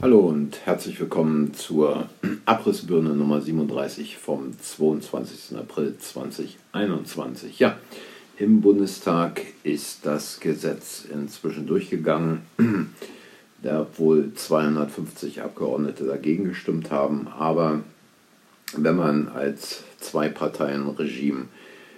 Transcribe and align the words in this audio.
Hallo 0.00 0.20
und 0.20 0.64
herzlich 0.64 1.00
willkommen 1.00 1.54
zur 1.54 2.08
Abrissbirne 2.44 3.16
Nummer 3.16 3.40
37 3.40 4.16
vom 4.16 4.56
22. 4.56 5.58
April 5.58 5.96
2021. 5.98 7.58
Ja, 7.58 7.76
im 8.38 8.60
Bundestag 8.60 9.42
ist 9.64 10.06
das 10.06 10.38
Gesetz 10.38 11.04
inzwischen 11.12 11.66
durchgegangen, 11.66 12.42
da 13.64 13.88
wohl 13.96 14.32
250 14.32 15.42
Abgeordnete 15.42 16.04
dagegen 16.04 16.44
gestimmt 16.44 16.92
haben. 16.92 17.26
Aber 17.36 17.80
wenn 18.76 18.94
man 18.94 19.26
als 19.26 19.82
Zwei-Parteien-Regime 19.98 21.46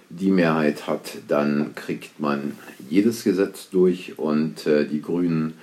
die 0.09 0.31
Mehrheit 0.31 0.87
hat, 0.87 1.19
dann 1.27 1.75
kriegt 1.75 2.19
man 2.19 2.53
jedes 2.89 3.23
Gesetz 3.23 3.69
durch 3.69 4.17
und 4.17 4.65
äh, 4.65 4.87
die 4.87 5.03
Grünen 5.03 5.53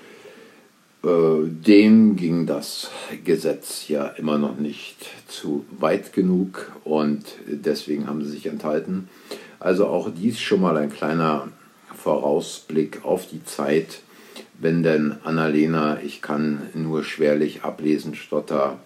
dem 1.46 2.16
ging 2.16 2.46
das 2.46 2.90
Gesetz 3.24 3.88
ja 3.88 4.06
immer 4.06 4.38
noch 4.38 4.58
nicht 4.58 5.06
zu 5.28 5.64
weit 5.78 6.12
genug 6.12 6.72
und 6.84 7.24
deswegen 7.46 8.06
haben 8.06 8.24
sie 8.24 8.30
sich 8.30 8.46
enthalten. 8.46 9.08
Also 9.60 9.86
auch 9.86 10.10
dies 10.10 10.40
schon 10.40 10.60
mal 10.60 10.76
ein 10.76 10.90
kleiner 10.90 11.48
Vorausblick 11.94 13.04
auf 13.04 13.26
die 13.28 13.44
Zeit, 13.44 14.00
wenn 14.58 14.82
denn 14.82 15.16
Annalena, 15.24 15.98
ich 16.02 16.22
kann 16.22 16.62
nur 16.74 17.04
schwerlich 17.04 17.62
ablesen, 17.62 18.14
Stotter, 18.14 18.78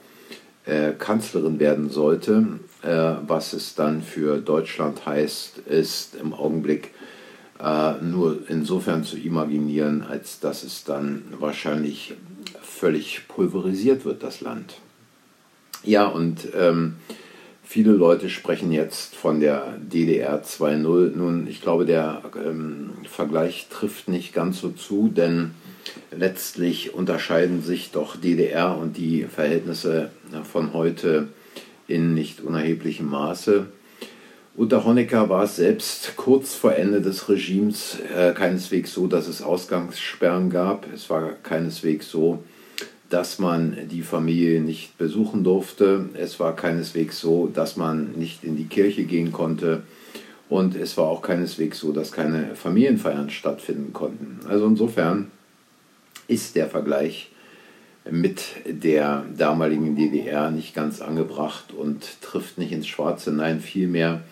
äh, 0.65 0.93
Kanzlerin 0.93 1.59
werden 1.61 1.91
sollte. 1.91 2.61
Äh, 2.83 3.15
was 3.27 3.53
es 3.53 3.75
dann 3.75 4.03
für 4.03 4.39
Deutschland 4.39 5.07
heißt, 5.07 5.59
ist 5.59 6.15
im 6.15 6.33
Augenblick 6.33 6.91
äh, 7.63 8.03
nur 8.03 8.41
insofern 8.49 9.05
zu 9.05 9.17
imaginieren, 9.17 10.03
als 10.03 10.41
dass 10.41 10.65
es 10.65 10.85
dann 10.85 11.23
wahrscheinlich 11.39 12.15
völlig 12.61 13.29
pulverisiert 13.29 14.05
wird, 14.05 14.23
das 14.23 14.41
Land. 14.41 14.75
Ja, 15.85 16.07
und 16.07 16.49
ähm, 16.59 16.97
viele 17.63 17.93
Leute 17.93 18.31
sprechen 18.31 18.73
jetzt 18.73 19.15
von 19.15 19.41
der 19.41 19.79
DDR 19.79 20.43
2.0. 20.43 21.17
Nun, 21.17 21.47
ich 21.47 21.61
glaube, 21.61 21.87
der 21.87 22.23
ähm, 22.45 22.91
Vergleich 23.05 23.69
trifft 23.71 24.09
nicht 24.09 24.33
ganz 24.33 24.61
so 24.61 24.71
zu, 24.71 25.09
denn 25.09 25.53
letztlich 26.11 26.95
unterscheiden 26.95 27.63
sich 27.63 27.91
doch 27.91 28.17
DDR 28.17 28.77
und 28.77 28.97
die 28.97 29.25
Verhältnisse 29.25 30.11
von 30.51 30.73
heute 30.73 31.29
in 31.89 32.15
nicht 32.15 32.41
unerheblichem 32.41 33.09
Maße. 33.09 33.67
Unter 34.55 34.85
Honecker 34.85 35.31
war 35.31 35.45
es 35.45 35.57
selbst 35.57 36.15
kurz 36.17 36.55
vor 36.55 36.75
Ende 36.75 37.01
des 37.01 37.27
Regimes 37.31 37.99
äh, 38.15 38.33
keineswegs 38.35 38.93
so, 38.93 39.07
dass 39.07 39.27
es 39.27 39.41
Ausgangssperren 39.41 40.51
gab. 40.51 40.87
Es 40.93 41.09
war 41.09 41.33
keineswegs 41.43 42.11
so, 42.11 42.45
dass 43.09 43.39
man 43.39 43.89
die 43.91 44.03
Familie 44.03 44.61
nicht 44.61 44.99
besuchen 44.99 45.43
durfte. 45.43 46.11
Es 46.15 46.39
war 46.39 46.55
keineswegs 46.55 47.19
so, 47.19 47.47
dass 47.47 47.79
man 47.79 48.13
nicht 48.13 48.45
in 48.45 48.57
die 48.57 48.67
Kirche 48.67 49.05
gehen 49.05 49.33
konnte. 49.33 49.85
Und 50.51 50.77
es 50.77 50.99
war 50.99 51.07
auch 51.07 51.23
keineswegs 51.23 51.79
so, 51.79 51.93
dass 51.93 52.13
keine 52.13 52.55
Familienfeiern 52.55 53.31
stattfinden 53.31 53.95
konnten. 53.95 54.41
Also 54.47 54.67
insofern 54.67 55.31
ist 56.29 56.57
der 56.57 56.69
Vergleich 56.69 57.32
mit 58.11 58.43
der 58.67 59.25
damaligen 59.37 59.95
DDR 59.97 60.51
nicht 60.51 60.75
ganz 60.75 61.01
angebracht 61.01 61.73
und 61.73 62.21
trifft 62.21 62.59
nicht 62.59 62.73
ins 62.73 62.87
Schwarze. 62.87 63.33
Nein, 63.33 63.61
vielmehr 63.61 64.23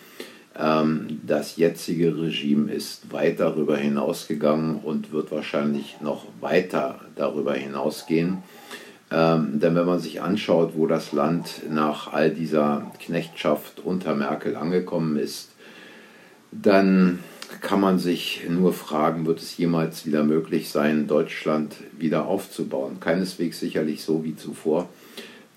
ähm, 0.59 1.21
das 1.25 1.55
jetzige 1.55 2.17
Regime 2.17 2.71
ist 2.71 3.11
weit 3.13 3.39
darüber 3.39 3.77
hinausgegangen 3.77 4.77
und 4.77 5.11
wird 5.11 5.31
wahrscheinlich 5.31 6.01
noch 6.01 6.25
weiter 6.41 6.99
darüber 7.15 7.53
hinausgehen. 7.53 8.43
Ähm, 9.11 9.59
denn 9.59 9.75
wenn 9.75 9.85
man 9.85 9.99
sich 9.99 10.21
anschaut, 10.21 10.73
wo 10.75 10.87
das 10.87 11.11
Land 11.11 11.69
nach 11.69 12.11
all 12.11 12.31
dieser 12.31 12.91
Knechtschaft 12.99 13.79
unter 13.79 14.15
Merkel 14.15 14.55
angekommen 14.55 15.17
ist, 15.17 15.51
dann 16.51 17.19
kann 17.59 17.81
man 17.81 17.99
sich 17.99 18.43
nur 18.47 18.73
fragen, 18.73 19.25
wird 19.25 19.39
es 19.39 19.57
jemals 19.57 20.05
wieder 20.05 20.23
möglich 20.23 20.69
sein, 20.69 21.07
Deutschland 21.07 21.75
wieder 21.97 22.25
aufzubauen? 22.25 22.99
Keineswegs 22.99 23.59
sicherlich 23.59 24.03
so 24.03 24.23
wie 24.23 24.35
zuvor. 24.35 24.87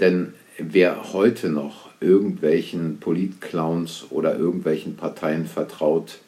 Denn 0.00 0.34
wer 0.58 1.12
heute 1.12 1.50
noch 1.50 1.90
irgendwelchen 2.00 2.98
Politclowns 2.98 4.06
oder 4.10 4.36
irgendwelchen 4.36 4.96
Parteien 4.96 5.46
vertraut, 5.46 6.18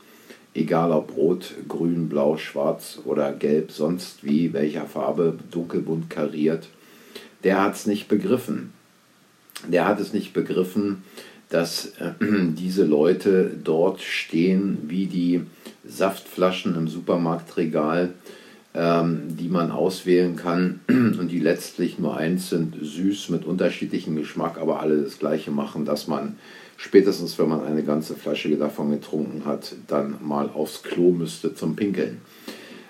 egal 0.54 0.92
ob 0.92 1.16
rot, 1.16 1.54
grün, 1.68 2.08
blau, 2.08 2.36
schwarz 2.36 3.00
oder 3.04 3.32
gelb, 3.32 3.72
sonst 3.72 4.24
wie, 4.24 4.52
welcher 4.52 4.86
Farbe, 4.86 5.38
dunkelbunt 5.50 6.08
kariert, 6.08 6.68
der 7.44 7.60
hat 7.62 7.74
es 7.74 7.86
nicht 7.86 8.08
begriffen. 8.08 8.72
Der 9.68 9.86
hat 9.86 10.00
es 10.00 10.12
nicht 10.12 10.32
begriffen, 10.32 11.02
dass 11.48 11.92
äh, 12.00 12.12
diese 12.20 12.84
Leute 12.84 13.50
dort 13.62 14.00
stehen 14.00 14.78
wie 14.86 15.06
die 15.06 15.42
Saftflaschen 15.84 16.74
im 16.76 16.88
Supermarktregal 16.88 18.12
ähm, 18.76 19.36
die 19.38 19.48
man 19.48 19.70
auswählen 19.70 20.36
kann 20.36 20.80
und 20.88 21.28
die 21.28 21.40
letztlich 21.40 21.98
nur 21.98 22.16
eins 22.16 22.50
sind, 22.50 22.76
süß 22.78 23.30
mit 23.30 23.46
unterschiedlichem 23.46 24.16
Geschmack, 24.16 24.58
aber 24.58 24.80
alle 24.80 24.98
das 25.00 25.18
gleiche 25.18 25.50
machen, 25.50 25.86
dass 25.86 26.08
man 26.08 26.36
spätestens, 26.76 27.38
wenn 27.38 27.48
man 27.48 27.64
eine 27.64 27.84
ganze 27.84 28.14
Flasche 28.16 28.54
davon 28.56 28.90
getrunken 28.90 29.46
hat, 29.46 29.74
dann 29.86 30.16
mal 30.22 30.50
aufs 30.50 30.82
Klo 30.82 31.10
müsste 31.10 31.54
zum 31.54 31.74
Pinkeln. 31.74 32.18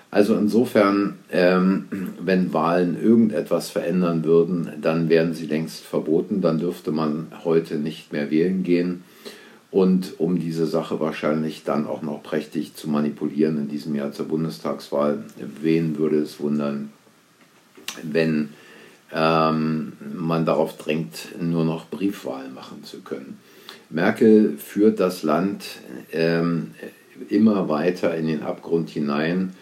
Also 0.09 0.35
insofern, 0.35 1.15
ähm, 1.31 1.87
wenn 2.19 2.53
Wahlen 2.53 3.01
irgendetwas 3.01 3.69
verändern 3.69 4.23
würden, 4.23 4.69
dann 4.81 5.09
wären 5.09 5.33
sie 5.33 5.47
längst 5.47 5.83
verboten, 5.83 6.41
dann 6.41 6.59
dürfte 6.59 6.91
man 6.91 7.27
heute 7.43 7.75
nicht 7.75 8.13
mehr 8.13 8.31
wählen 8.31 8.63
gehen. 8.63 9.03
Und 9.69 10.19
um 10.19 10.39
diese 10.39 10.65
Sache 10.65 11.01
wahrscheinlich 11.01 11.63
dann 11.65 11.87
auch 11.87 12.01
noch 12.01 12.23
prächtig 12.23 12.73
zu 12.75 12.89
manipulieren 12.89 13.57
in 13.57 13.67
diesem 13.67 13.95
Jahr 13.95 14.13
zur 14.13 14.27
Bundestagswahl, 14.27 15.25
wen 15.61 15.97
würde 15.97 16.19
es 16.19 16.39
wundern, 16.39 16.89
wenn 18.01 18.49
ähm, 19.13 19.93
man 20.15 20.45
darauf 20.45 20.77
drängt, 20.77 21.39
nur 21.41 21.65
noch 21.65 21.89
Briefwahlen 21.89 22.53
machen 22.53 22.83
zu 22.83 23.01
können. 23.01 23.39
Merkel 23.89 24.57
führt 24.57 24.99
das 24.99 25.23
Land 25.23 25.65
ähm, 26.11 26.71
immer 27.29 27.67
weiter 27.67 28.15
in 28.15 28.27
den 28.27 28.43
Abgrund 28.43 28.89
hinein. 28.89 29.53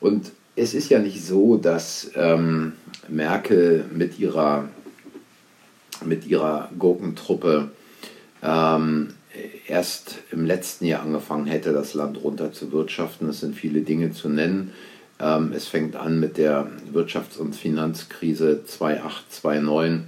Und 0.00 0.32
es 0.56 0.74
ist 0.74 0.88
ja 0.88 0.98
nicht 0.98 1.24
so, 1.24 1.56
dass 1.56 2.10
ähm, 2.14 2.72
Merkel 3.08 3.84
mit 3.92 4.18
ihrer, 4.18 4.68
mit 6.04 6.26
ihrer 6.26 6.70
Gurkentruppe 6.78 7.70
ähm, 8.42 9.14
erst 9.66 10.18
im 10.30 10.44
letzten 10.46 10.86
Jahr 10.86 11.02
angefangen 11.02 11.46
hätte, 11.46 11.72
das 11.72 11.94
Land 11.94 12.22
runter 12.22 12.52
zu 12.52 12.72
wirtschaften. 12.72 13.28
Es 13.28 13.40
sind 13.40 13.54
viele 13.54 13.82
Dinge 13.82 14.12
zu 14.12 14.28
nennen. 14.28 14.72
Ähm, 15.20 15.52
es 15.54 15.66
fängt 15.66 15.96
an 15.96 16.20
mit 16.20 16.38
der 16.38 16.68
Wirtschafts- 16.92 17.38
und 17.38 17.54
Finanzkrise 17.54 18.64
2008, 18.64 19.32
2009, 19.32 20.04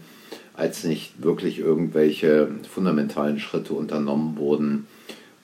als 0.54 0.84
nicht 0.84 1.22
wirklich 1.22 1.58
irgendwelche 1.58 2.48
fundamentalen 2.68 3.40
Schritte 3.40 3.74
unternommen 3.74 4.36
wurden, 4.36 4.86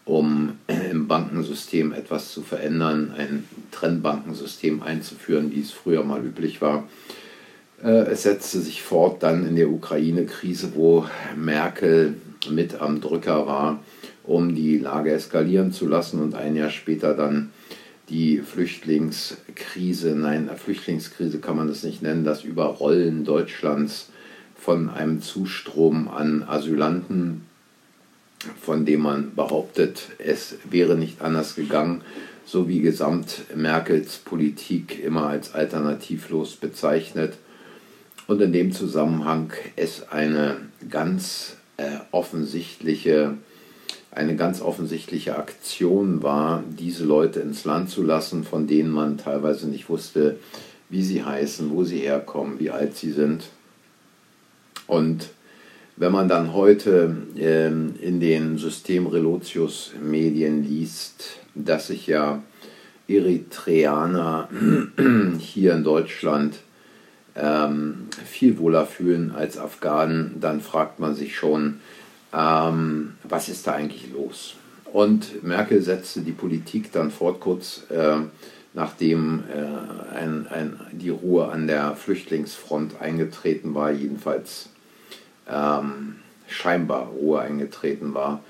um 0.06 0.52
im 0.68 1.08
Bankensystem 1.08 1.92
etwas 1.92 2.32
zu 2.32 2.40
verändern, 2.40 3.12
ein 3.18 3.44
Trennbankensystem 3.72 4.82
einzuführen, 4.82 5.52
wie 5.52 5.60
es 5.60 5.72
früher 5.72 6.04
mal 6.04 6.24
üblich 6.24 6.62
war. 6.62 6.88
Äh, 7.82 8.06
es 8.06 8.22
setzte 8.22 8.60
sich 8.60 8.82
fort 8.82 9.22
dann 9.22 9.46
in 9.46 9.56
der 9.56 9.68
Ukraine-Krise, 9.68 10.72
wo 10.74 11.04
Merkel 11.36 12.14
mit 12.48 12.80
am 12.80 13.00
Drücker 13.00 13.46
war, 13.46 13.82
um 14.22 14.54
die 14.54 14.78
Lage 14.78 15.10
eskalieren 15.10 15.72
zu 15.72 15.86
lassen 15.86 16.22
und 16.22 16.36
ein 16.36 16.54
Jahr 16.54 16.70
später 16.70 17.14
dann 17.14 17.50
die 18.08 18.38
Flüchtlingskrise, 18.38 20.14
nein, 20.14 20.48
Flüchtlingskrise 20.56 21.40
kann 21.40 21.56
man 21.56 21.66
das 21.66 21.82
nicht 21.82 22.02
nennen, 22.02 22.24
das 22.24 22.44
Überrollen 22.44 23.24
Deutschlands 23.24 24.10
von 24.54 24.88
einem 24.88 25.20
Zustrom 25.20 26.06
an 26.06 26.44
Asylanten, 26.44 27.42
von 28.60 28.84
dem 28.84 29.02
man 29.02 29.34
behauptet, 29.34 30.08
es 30.18 30.56
wäre 30.68 30.96
nicht 30.96 31.22
anders 31.22 31.54
gegangen, 31.54 32.02
so 32.44 32.68
wie 32.68 32.80
gesamt 32.80 33.44
Merkels 33.54 34.18
Politik 34.18 35.02
immer 35.02 35.26
als 35.26 35.54
alternativlos 35.54 36.56
bezeichnet 36.56 37.34
und 38.26 38.40
in 38.40 38.52
dem 38.52 38.72
Zusammenhang 38.72 39.52
es 39.76 40.08
eine 40.08 40.56
ganz 40.88 41.56
äh, 41.76 41.98
offensichtliche, 42.10 43.36
eine 44.10 44.36
ganz 44.36 44.60
offensichtliche 44.60 45.36
Aktion 45.36 46.22
war, 46.22 46.64
diese 46.78 47.04
Leute 47.04 47.40
ins 47.40 47.64
Land 47.64 47.90
zu 47.90 48.02
lassen, 48.02 48.44
von 48.44 48.66
denen 48.66 48.90
man 48.90 49.18
teilweise 49.18 49.68
nicht 49.68 49.88
wusste, 49.88 50.38
wie 50.88 51.02
sie 51.02 51.24
heißen, 51.24 51.70
wo 51.70 51.84
sie 51.84 51.98
herkommen, 51.98 52.58
wie 52.58 52.70
alt 52.70 52.96
sie 52.96 53.12
sind. 53.12 53.44
Und 54.86 55.30
wenn 55.96 56.12
man 56.12 56.28
dann 56.28 56.52
heute 56.52 57.16
ähm, 57.36 57.94
in 58.00 58.20
den 58.20 58.58
System 58.58 59.06
Relotius 59.06 59.92
Medien 60.02 60.62
liest, 60.62 61.40
dass 61.54 61.88
sich 61.88 62.06
ja 62.06 62.42
Eritreaner 63.08 64.48
hier 65.38 65.74
in 65.74 65.84
Deutschland 65.84 66.56
ähm, 67.34 68.08
viel 68.24 68.58
wohler 68.58 68.86
fühlen 68.86 69.32
als 69.34 69.58
Afghanen, 69.58 70.36
dann 70.40 70.60
fragt 70.60 70.98
man 70.98 71.14
sich 71.14 71.36
schon, 71.36 71.80
ähm, 72.34 73.14
was 73.24 73.48
ist 73.48 73.66
da 73.66 73.72
eigentlich 73.72 74.12
los? 74.12 74.56
Und 74.92 75.42
Merkel 75.42 75.82
setzte 75.82 76.20
die 76.20 76.32
Politik 76.32 76.92
dann 76.92 77.10
fort, 77.10 77.40
kurz 77.40 77.84
äh, 77.90 78.16
nachdem 78.74 79.44
äh, 79.52 80.14
ein, 80.14 80.46
ein, 80.48 80.80
die 80.92 81.10
Ruhe 81.10 81.48
an 81.48 81.66
der 81.66 81.96
Flüchtlingsfront 81.96 83.00
eingetreten 83.00 83.74
war, 83.74 83.90
jedenfalls 83.90 84.68
ähm, 85.50 86.16
scheinbar 86.48 87.08
Ruhe 87.08 87.40
eingetreten 87.40 88.14
war, 88.14 88.42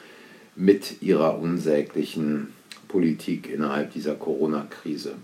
mit 0.55 1.03
ihrer 1.03 1.39
unsäglichen 1.39 2.55
Politik 2.89 3.51
innerhalb 3.51 3.93
dieser 3.93 4.15
Corona-Krise, 4.15 5.15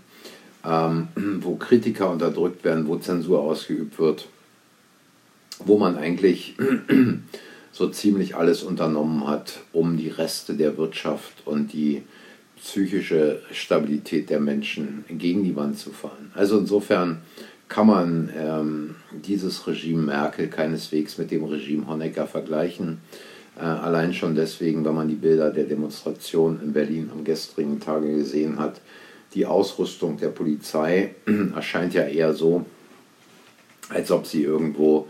ähm, 0.65 1.07
wo 1.41 1.55
Kritiker 1.55 2.09
unterdrückt 2.11 2.63
werden, 2.63 2.87
wo 2.87 2.97
Zensur 2.97 3.41
ausgeübt 3.41 3.97
wird, 3.99 4.27
wo 5.59 5.77
man 5.77 5.97
eigentlich 5.97 6.55
so 7.71 7.89
ziemlich 7.89 8.35
alles 8.35 8.63
unternommen 8.63 9.27
hat, 9.27 9.59
um 9.71 9.97
die 9.97 10.09
Reste 10.09 10.53
der 10.53 10.77
Wirtschaft 10.77 11.45
und 11.45 11.73
die 11.73 12.03
psychische 12.57 13.41
Stabilität 13.51 14.29
der 14.29 14.39
Menschen 14.39 15.03
gegen 15.09 15.43
die 15.43 15.55
Wand 15.55 15.77
zu 15.77 15.91
fahren. 15.91 16.31
Also 16.33 16.59
insofern 16.59 17.21
kann 17.73 17.87
man 17.87 18.29
ähm, 18.37 18.95
dieses 19.11 19.65
Regime 19.65 20.03
Merkel 20.03 20.47
keineswegs 20.47 21.17
mit 21.17 21.31
dem 21.31 21.43
Regime 21.43 21.87
Honecker 21.87 22.27
vergleichen. 22.27 22.99
Äh, 23.57 23.63
allein 23.63 24.13
schon 24.13 24.35
deswegen, 24.35 24.85
wenn 24.85 24.93
man 24.93 25.07
die 25.07 25.15
Bilder 25.15 25.49
der 25.49 25.63
Demonstration 25.63 26.59
in 26.61 26.71
Berlin 26.71 27.09
am 27.11 27.23
gestrigen 27.23 27.79
Tage 27.79 28.15
gesehen 28.15 28.59
hat. 28.59 28.79
Die 29.33 29.47
Ausrüstung 29.47 30.17
der 30.17 30.27
Polizei 30.27 31.15
erscheint 31.55 31.95
ja 31.95 32.03
eher 32.03 32.35
so, 32.35 32.63
als 33.89 34.11
ob 34.11 34.27
sie 34.27 34.43
irgendwo 34.43 35.07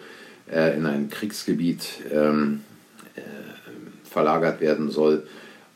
äh, 0.49 0.77
in 0.77 0.85
ein 0.85 1.09
Kriegsgebiet 1.09 1.85
ähm, 2.13 2.61
äh, 3.15 3.21
verlagert 4.05 4.61
werden 4.61 4.89
soll. 4.89 5.27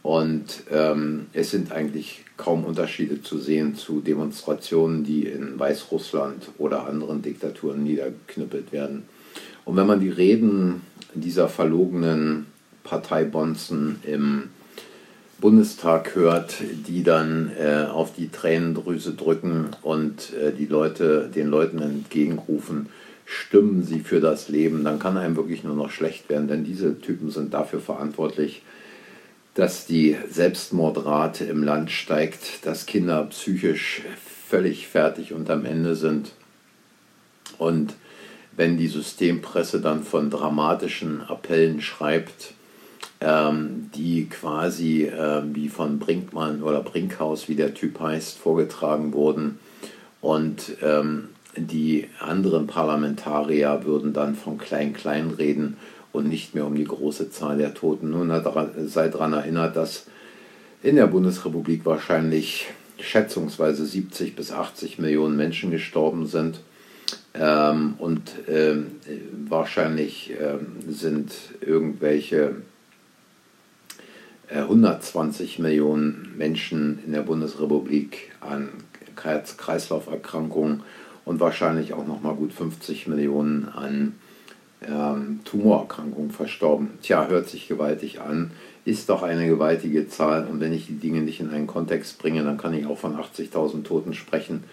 Und 0.08 0.64
ähm, 0.72 1.26
es 1.34 1.52
sind 1.52 1.74
eigentlich 1.74 2.24
kaum 2.38 2.64
Unterschiede 2.64 3.22
zu 3.22 3.38
sehen 3.40 3.76
zu 3.76 4.00
Demonstrationen, 4.00 5.04
die 5.04 5.26
in 5.26 5.60
Weißrussland 5.60 6.48
oder 6.58 6.88
anderen 6.88 7.22
Diktaturen 7.22 7.84
niedergeknüppelt 7.84 8.72
werden. 8.72 9.04
Und 9.66 9.76
wenn 9.76 9.86
man 9.86 10.00
die 10.00 10.10
Reden 10.10 10.80
dieser 11.14 11.50
verlogenen 11.50 12.46
Parteibonzen 12.86 14.00
im 14.04 14.44
Bundestag 15.42 16.16
hört, 16.16 16.56
die 16.88 17.04
dann 17.04 17.52
äh, 17.60 17.88
auf 17.92 18.14
die 18.16 18.30
Tränendrüse 18.30 19.12
drücken 19.12 19.72
und 19.82 20.32
äh, 20.36 20.54
die 20.54 20.68
Leute, 20.68 21.30
den 21.36 21.50
Leuten 21.50 21.80
entgegenrufen, 21.80 22.88
stimmen 23.26 23.84
sie 23.84 24.00
für 24.00 24.22
das 24.22 24.48
Leben, 24.48 24.86
dann 24.86 25.00
kann 25.00 25.18
einem 25.18 25.36
wirklich 25.36 25.66
nur 25.66 25.76
noch 25.76 25.92
schlecht 25.92 26.30
werden, 26.30 26.48
denn 26.48 26.64
diese 26.64 27.02
Typen 27.02 27.30
sind 27.30 27.54
dafür 27.54 27.82
verantwortlich, 27.82 28.62
dass 29.58 29.88
die 29.88 30.16
Selbstmordrate 30.30 31.44
im 31.46 31.64
Land 31.64 31.90
steigt, 31.90 32.64
dass 32.64 32.86
Kinder 32.86 33.24
psychisch 33.24 34.04
völlig 34.48 34.88
fertig 34.88 35.34
und 35.34 35.50
am 35.50 35.66
Ende 35.66 35.96
sind. 35.96 36.34
Und 37.58 37.96
wenn 38.56 38.78
die 38.78 38.88
Systempresse 38.88 39.82
dann 39.82 40.04
von 40.04 40.30
dramatischen 40.30 41.24
Appellen 41.28 41.82
schreibt, 41.82 42.54
ähm, 43.20 43.90
die 43.96 44.28
quasi 44.30 45.06
äh, 45.06 45.42
wie 45.52 45.70
von 45.70 45.98
Brinkmann 45.98 46.62
oder 46.62 46.84
Brinkhaus, 46.84 47.50
wie 47.50 47.56
der 47.56 47.74
Typ 47.74 48.00
heißt, 48.00 48.38
vorgetragen 48.38 49.12
wurden. 49.14 49.58
Und 50.22 50.78
ähm, 50.84 51.30
die 51.56 52.08
anderen 52.20 52.68
Parlamentarier 52.68 53.82
würden 53.86 54.14
dann 54.14 54.36
von 54.36 54.60
Klein-Klein 54.60 55.32
reden 55.32 55.78
und 56.18 56.28
nicht 56.28 56.56
mehr 56.56 56.66
um 56.66 56.76
die 56.76 56.84
große 56.84 57.30
Zahl 57.30 57.58
der 57.58 57.74
Toten. 57.74 58.10
Nun 58.10 58.30
sei 58.88 59.10
daran 59.10 59.34
erinnert, 59.34 59.76
dass 59.76 60.08
in 60.84 60.96
der 60.96 61.08
Bundesrepublik 61.08 61.86
wahrscheinlich 61.86 62.68
schätzungsweise 63.00 63.86
70 63.86 64.36
bis 64.36 64.52
80 64.52 65.00
Millionen 65.00 65.38
Menschen 65.38 65.72
gestorben 65.72 66.26
sind. 66.26 66.60
Ähm, 67.34 67.96
und 68.00 68.32
ähm, 68.48 68.88
wahrscheinlich 69.48 70.34
ähm, 70.40 70.78
sind 70.90 71.32
irgendwelche 71.62 72.56
120 74.50 75.60
äh, 75.60 75.62
Millionen 75.62 76.34
Menschen 76.38 77.00
in 77.06 77.14
der 77.14 77.22
Bundesrepublik 77.22 78.32
an 78.40 78.70
Herz-Kreislauf-Erkrankungen 79.22 80.84
und 81.26 81.40
wahrscheinlich 81.40 81.94
auch 81.94 82.08
noch 82.08 82.22
mal 82.22 82.36
gut 82.36 82.54
50 82.54 83.08
Millionen 83.08 83.68
an 83.68 84.16
ähm, 84.82 85.40
Tumorerkrankungen 85.46 86.32
verstorben. 86.32 86.90
Tja, 87.02 87.28
hört 87.28 87.48
sich 87.48 87.68
gewaltig 87.68 88.22
an, 88.22 88.52
ist 88.86 89.10
doch 89.10 89.24
eine 89.24 89.48
gewaltige 89.48 90.08
Zahl 90.08 90.48
und 90.48 90.60
wenn 90.60 90.74
ich 90.74 90.88
die 90.88 91.00
Dinge 91.00 91.22
nicht 91.22 91.40
in 91.40 91.50
einen 91.50 91.68
Kontext 91.68 92.20
bringe, 92.20 92.44
dann 92.44 92.58
kann 92.58 92.74
ich 92.74 92.86
auch 92.86 92.98
von 92.98 93.16
80.000 93.16 93.84
Toten 93.84 94.14
sprechen 94.14 94.64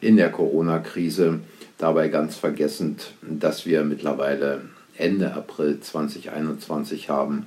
in 0.00 0.16
der 0.16 0.30
Corona-Krise. 0.30 1.40
Dabei 1.78 2.08
ganz 2.08 2.36
vergessend, 2.36 3.12
dass 3.22 3.66
wir 3.66 3.84
mittlerweile 3.84 4.62
Ende 4.96 5.34
April 5.34 5.80
2021 5.80 7.10
haben 7.10 7.46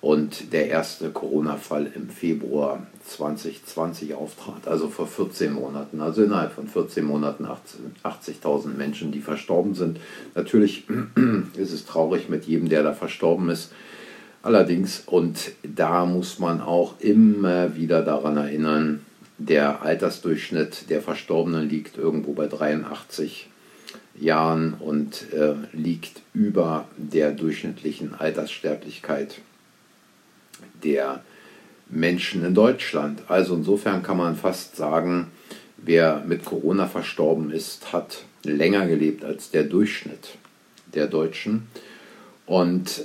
und 0.00 0.52
der 0.54 0.68
erste 0.68 1.10
Corona-Fall 1.10 1.92
im 1.94 2.08
Februar 2.08 2.86
2020 3.06 4.14
auftrat, 4.14 4.66
also 4.66 4.88
vor 4.88 5.06
14 5.06 5.52
Monaten. 5.52 6.00
Also 6.00 6.22
innerhalb 6.24 6.52
von 6.52 6.68
14 6.68 7.04
Monaten 7.04 7.46
80.000 7.46 8.68
Menschen, 8.76 9.12
die 9.12 9.20
verstorben 9.20 9.74
sind. 9.74 10.00
Natürlich 10.34 10.86
ist 11.56 11.72
es 11.72 11.84
traurig 11.84 12.30
mit 12.30 12.46
jedem, 12.46 12.70
der 12.70 12.82
da 12.82 12.94
verstorben 12.94 13.50
ist. 13.50 13.72
Allerdings, 14.42 15.02
und 15.04 15.52
da 15.62 16.06
muss 16.06 16.38
man 16.38 16.62
auch 16.62 16.98
immer 17.00 17.76
wieder 17.76 18.00
daran 18.02 18.38
erinnern, 18.38 19.04
der 19.36 19.82
Altersdurchschnitt 19.82 20.88
der 20.88 21.02
Verstorbenen 21.02 21.68
liegt 21.68 21.98
irgendwo 21.98 22.32
bei 22.32 22.46
83 22.46 23.48
Jahren 24.18 24.74
und 24.74 25.32
äh, 25.32 25.54
liegt 25.72 26.22
über 26.32 26.86
der 26.96 27.32
durchschnittlichen 27.32 28.14
Alterssterblichkeit 28.14 29.40
der 30.82 31.22
Menschen 31.88 32.44
in 32.44 32.54
Deutschland. 32.54 33.22
Also 33.28 33.54
insofern 33.54 34.02
kann 34.02 34.16
man 34.16 34.36
fast 34.36 34.76
sagen, 34.76 35.28
wer 35.76 36.22
mit 36.26 36.44
Corona 36.44 36.86
verstorben 36.86 37.50
ist, 37.50 37.92
hat 37.92 38.24
länger 38.44 38.86
gelebt 38.86 39.24
als 39.24 39.50
der 39.50 39.64
Durchschnitt 39.64 40.36
der 40.94 41.06
Deutschen. 41.06 41.68
Und 42.46 43.04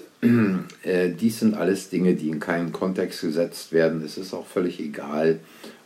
äh, 0.84 1.10
dies 1.10 1.40
sind 1.40 1.56
alles 1.56 1.90
Dinge, 1.90 2.16
die 2.16 2.30
in 2.30 2.40
keinen 2.40 2.72
Kontext 2.72 3.22
gesetzt 3.22 3.72
werden. 3.72 4.04
Es 4.04 4.18
ist 4.18 4.34
auch 4.34 4.48
völlig 4.48 4.80
egal, 4.80 5.40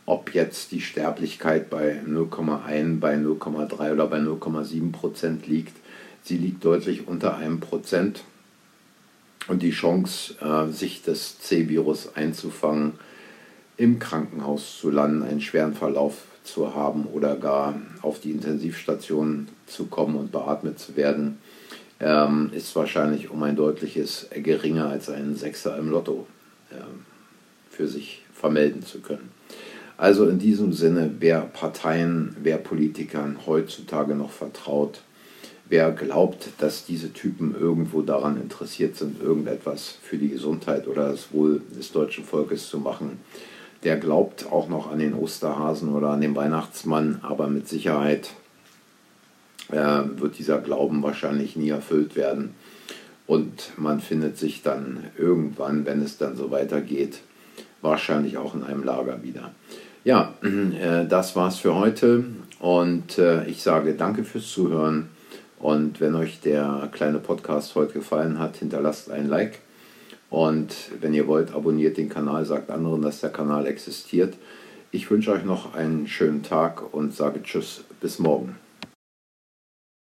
ob 0.06 0.34
jetzt 0.34 0.72
die 0.72 0.82
Sterblichkeit 0.82 1.70
bei 1.70 2.00
0,1, 2.08 3.00
bei 3.00 3.16
0,3 3.16 3.94
oder 3.94 4.08
bei 4.08 4.20
0,7 4.20 4.92
Prozent 4.92 5.48
liegt. 5.48 5.76
Sie 6.24 6.38
liegt 6.38 6.66
deutlich 6.66 7.08
unter 7.08 7.38
einem 7.38 7.60
Prozent. 7.60 8.24
Und 9.50 9.64
die 9.64 9.72
Chance, 9.72 10.36
äh, 10.42 10.72
sich 10.72 11.02
das 11.04 11.40
C-Virus 11.40 12.16
einzufangen, 12.16 12.94
im 13.78 13.98
Krankenhaus 13.98 14.78
zu 14.80 14.92
landen, 14.92 15.24
einen 15.24 15.42
schweren 15.42 15.74
Verlauf 15.74 16.16
zu 16.44 16.76
haben 16.76 17.06
oder 17.06 17.36
gar 17.36 17.76
auf 18.02 18.20
die 18.20 18.32
Intensivstation 18.32 19.48
zu 19.66 19.88
kommen 19.88 20.16
und 20.16 20.32
beatmet 20.32 20.80
zu 20.80 20.96
werden, 20.96 21.40
ähm, 22.00 22.52
ist 22.54 22.76
wahrscheinlich 22.76 23.30
um 23.30 23.42
ein 23.44 23.56
deutliches 23.56 24.28
geringer 24.34 24.90
als 24.90 25.10
einen 25.10 25.36
Sechser 25.36 25.78
im 25.78 25.90
Lotto 25.90 26.28
ähm, 26.72 27.06
für 27.70 27.88
sich 27.88 28.24
vermelden 28.34 28.84
zu 28.84 29.00
können. 29.00 29.32
Also 29.98 30.28
in 30.30 30.40
diesem 30.40 30.72
Sinne, 30.72 31.12
wer 31.20 31.42
Parteien, 31.42 32.36
wer 32.42 32.58
Politikern 32.58 33.38
heutzutage 33.46 34.16
noch 34.16 34.32
vertraut, 34.32 35.02
wer 35.70 35.92
glaubt, 35.92 36.50
dass 36.58 36.86
diese 36.86 37.14
Typen 37.14 37.56
irgendwo 37.58 38.02
daran 38.02 38.42
interessiert 38.42 38.98
sind, 38.98 39.22
irgendetwas 39.22 39.98
für 40.02 40.18
die 40.18 40.30
Gesundheit 40.30 40.88
oder 40.88 41.10
das 41.10 41.32
Wohl 41.32 41.62
des 41.78 41.92
deutschen 41.92 42.26
Volkes 42.26 42.68
zu 42.68 42.80
machen, 42.80 43.20
der 43.84 43.98
glaubt 43.98 44.52
auch 44.52 44.68
noch 44.68 44.92
an 44.92 45.00
den 45.00 45.14
Osterhasen 45.14 45.94
oder 45.94 46.10
an 46.10 46.22
den 46.22 46.36
Weihnachtsmann, 46.36 47.20
aber 47.22 47.48
mit 47.48 47.68
Sicherheit 47.70 48.32
äh, 49.72 50.02
wird 50.16 50.38
dieser 50.38 50.60
Glauben 50.60 51.02
wahrscheinlich 51.04 51.56
nie 51.56 51.70
erfüllt 51.70 52.16
werden. 52.16 52.56
Und 53.28 53.74
man 53.78 54.00
findet 54.00 54.38
sich 54.38 54.64
dann 54.64 55.06
irgendwann, 55.18 55.86
wenn 55.86 56.02
es 56.02 56.18
dann 56.18 56.36
so 56.36 56.50
weitergeht, 56.50 57.20
wahrscheinlich 57.82 58.38
auch 58.38 58.56
in 58.56 58.64
einem 58.64 58.84
Lager 58.84 59.22
wieder. 59.22 59.52
Ja, 60.04 60.34
äh, 60.42 61.06
das 61.08 61.36
war's 61.36 61.60
für 61.60 61.76
heute 61.76 62.26
und 62.60 63.20
äh, 63.20 63.46
ich 63.46 63.62
sage 63.62 63.94
danke 63.94 64.24
fürs 64.24 64.52
Zuhören. 64.52 65.10
Und 65.60 66.00
wenn 66.00 66.16
euch 66.16 66.40
der 66.40 66.90
kleine 66.92 67.20
Podcast 67.20 67.76
heute 67.76 67.94
gefallen 67.94 68.40
hat, 68.40 68.58
hinterlasst 68.58 69.12
ein 69.12 69.28
Like. 69.28 69.60
Und 70.30 70.74
wenn 71.02 71.14
ihr 71.14 71.28
wollt, 71.28 71.54
abonniert 71.54 71.98
den 71.98 72.10
Kanal, 72.10 72.46
sagt 72.46 72.70
anderen, 72.70 73.02
dass 73.02 73.22
der 73.22 73.32
Kanal 73.32 73.68
existiert. 73.68 74.36
Ich 74.92 75.10
wünsche 75.12 75.32
euch 75.32 75.44
noch 75.44 75.76
einen 75.76 76.08
schönen 76.08 76.44
Tag 76.44 76.94
und 76.94 77.14
sage 77.14 77.44
Tschüss, 77.44 77.84
bis 78.00 78.20
morgen. 78.20 78.56